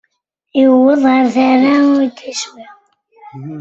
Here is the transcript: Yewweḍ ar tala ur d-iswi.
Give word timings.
Yewweḍ 0.59 1.03
ar 1.15 1.23
tala 1.33 1.73
ur 1.93 2.01
d-iswi. 2.07 2.67